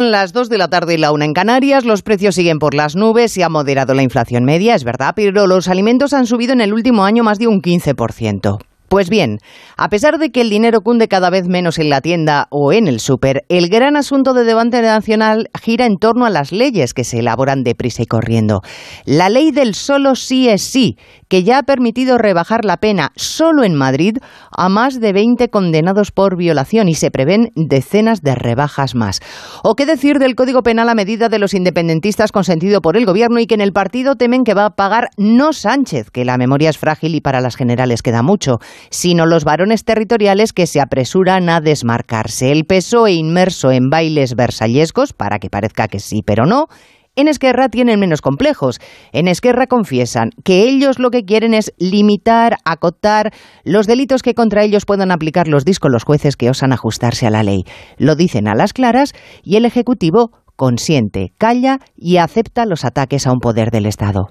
Las 0.00 0.32
2 0.32 0.48
de 0.48 0.56
la 0.56 0.68
tarde 0.68 0.94
y 0.94 0.96
la 0.96 1.12
1 1.12 1.26
en 1.26 1.34
Canarias, 1.34 1.84
los 1.84 2.00
precios 2.00 2.34
siguen 2.34 2.58
por 2.58 2.72
las 2.72 2.96
nubes, 2.96 3.32
se 3.32 3.44
ha 3.44 3.50
moderado 3.50 3.92
la 3.92 4.02
inflación 4.02 4.46
media, 4.46 4.74
es 4.74 4.82
verdad, 4.82 5.12
pero 5.14 5.46
los 5.46 5.68
alimentos 5.68 6.14
han 6.14 6.24
subido 6.24 6.54
en 6.54 6.62
el 6.62 6.72
último 6.72 7.04
año 7.04 7.22
más 7.22 7.38
de 7.38 7.48
un 7.48 7.60
15%. 7.60 8.69
Pues 8.90 9.08
bien, 9.08 9.38
a 9.76 9.88
pesar 9.88 10.18
de 10.18 10.30
que 10.30 10.40
el 10.40 10.50
dinero 10.50 10.80
cunde 10.80 11.06
cada 11.06 11.30
vez 11.30 11.46
menos 11.46 11.78
en 11.78 11.90
la 11.90 12.00
tienda 12.00 12.48
o 12.50 12.72
en 12.72 12.88
el 12.88 12.98
súper, 12.98 13.44
el 13.48 13.68
gran 13.68 13.94
asunto 13.94 14.34
de 14.34 14.42
debate 14.42 14.82
nacional 14.82 15.48
gira 15.62 15.86
en 15.86 15.96
torno 15.98 16.26
a 16.26 16.30
las 16.30 16.50
leyes 16.50 16.92
que 16.92 17.04
se 17.04 17.20
elaboran 17.20 17.62
deprisa 17.62 18.02
y 18.02 18.06
corriendo. 18.06 18.62
La 19.04 19.28
ley 19.28 19.52
del 19.52 19.76
solo 19.76 20.16
sí 20.16 20.48
es 20.48 20.62
sí, 20.62 20.96
que 21.28 21.44
ya 21.44 21.58
ha 21.58 21.62
permitido 21.62 22.18
rebajar 22.18 22.64
la 22.64 22.78
pena 22.78 23.12
solo 23.14 23.62
en 23.62 23.76
Madrid 23.76 24.16
a 24.50 24.68
más 24.68 24.98
de 25.00 25.12
20 25.12 25.50
condenados 25.50 26.10
por 26.10 26.36
violación 26.36 26.88
y 26.88 26.96
se 26.96 27.12
prevén 27.12 27.52
decenas 27.54 28.22
de 28.22 28.34
rebajas 28.34 28.96
más. 28.96 29.20
O 29.62 29.76
qué 29.76 29.86
decir 29.86 30.18
del 30.18 30.34
Código 30.34 30.64
Penal 30.64 30.88
a 30.88 30.96
medida 30.96 31.28
de 31.28 31.38
los 31.38 31.54
independentistas 31.54 32.32
consentido 32.32 32.80
por 32.80 32.96
el 32.96 33.06
Gobierno 33.06 33.38
y 33.38 33.46
que 33.46 33.54
en 33.54 33.60
el 33.60 33.72
partido 33.72 34.16
temen 34.16 34.42
que 34.42 34.54
va 34.54 34.64
a 34.64 34.74
pagar 34.74 35.10
no 35.16 35.52
Sánchez, 35.52 36.10
que 36.10 36.24
la 36.24 36.38
memoria 36.38 36.70
es 36.70 36.78
frágil 36.78 37.14
y 37.14 37.20
para 37.20 37.40
las 37.40 37.54
generales 37.54 38.02
queda 38.02 38.24
mucho 38.24 38.58
sino 38.90 39.26
los 39.26 39.44
varones 39.44 39.84
territoriales 39.84 40.52
que 40.52 40.66
se 40.66 40.80
apresuran 40.80 41.48
a 41.48 41.60
desmarcarse. 41.60 42.52
El 42.52 42.64
PSOE 42.64 43.12
inmerso 43.12 43.70
en 43.70 43.90
bailes 43.90 44.34
versallescos, 44.34 45.12
para 45.12 45.38
que 45.38 45.50
parezca 45.50 45.88
que 45.88 45.98
sí, 46.00 46.22
pero 46.24 46.46
no, 46.46 46.66
en 47.16 47.28
Esquerra 47.28 47.68
tienen 47.68 47.98
menos 48.00 48.22
complejos. 48.22 48.78
En 49.12 49.28
Esquerra 49.28 49.66
confiesan 49.66 50.30
que 50.44 50.62
ellos 50.62 50.98
lo 50.98 51.10
que 51.10 51.24
quieren 51.24 51.54
es 51.54 51.72
limitar, 51.78 52.56
acotar 52.64 53.32
los 53.64 53.86
delitos 53.86 54.22
que 54.22 54.34
contra 54.34 54.62
ellos 54.62 54.86
puedan 54.86 55.10
aplicar 55.10 55.48
los 55.48 55.64
discos 55.64 55.90
los 55.90 56.04
jueces 56.04 56.36
que 56.36 56.50
osan 56.50 56.72
ajustarse 56.72 57.26
a 57.26 57.30
la 57.30 57.42
ley. 57.42 57.64
Lo 57.98 58.14
dicen 58.14 58.48
a 58.48 58.54
las 58.54 58.72
claras 58.72 59.12
y 59.42 59.56
el 59.56 59.64
Ejecutivo 59.64 60.30
consiente, 60.56 61.32
calla 61.36 61.78
y 61.96 62.18
acepta 62.18 62.64
los 62.64 62.84
ataques 62.84 63.26
a 63.26 63.32
un 63.32 63.40
poder 63.40 63.70
del 63.70 63.86
Estado. 63.86 64.30